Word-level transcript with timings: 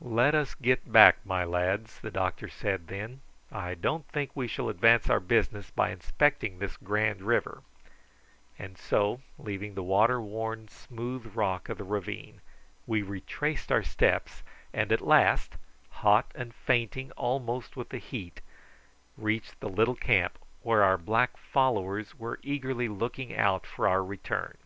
"Let 0.00 0.34
us 0.34 0.54
get 0.54 0.90
back, 0.90 1.18
my 1.26 1.44
lads," 1.44 2.00
the 2.00 2.10
doctor 2.10 2.48
said 2.48 2.86
then; 2.88 3.20
"I 3.52 3.74
don't 3.74 4.08
think 4.08 4.30
we 4.34 4.46
shall 4.48 4.70
advance 4.70 5.10
our 5.10 5.20
business 5.20 5.70
by 5.70 5.90
inspecting 5.90 6.58
this 6.58 6.78
grand 6.78 7.20
river;" 7.20 7.62
and 8.58 8.78
so 8.78 9.20
leaving 9.38 9.74
the 9.74 9.82
water 9.82 10.18
worn 10.18 10.68
smooth 10.68 11.30
rock 11.36 11.68
of 11.68 11.76
the 11.76 11.84
ravine, 11.84 12.40
we 12.86 13.02
retraced 13.02 13.70
our 13.70 13.82
steps, 13.82 14.42
and 14.72 14.92
at 14.92 15.02
last, 15.02 15.56
hot 15.90 16.32
and 16.34 16.54
fainting 16.54 17.10
almost 17.12 17.76
with 17.76 17.90
the 17.90 17.98
heat, 17.98 18.40
reached 19.18 19.60
the 19.60 19.68
little 19.68 19.94
camp, 19.94 20.38
where 20.62 20.82
our 20.82 20.96
black 20.96 21.36
followers 21.36 22.14
were 22.18 22.38
eagerly 22.42 22.88
looking 22.88 23.36
out 23.36 23.66
for 23.66 23.86
our 23.86 24.02
return. 24.02 24.56